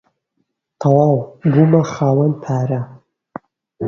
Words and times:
تەواو 0.79 1.15
ببوومە 1.41 1.81
خاوەن 1.93 2.33
پارە. 2.43 2.81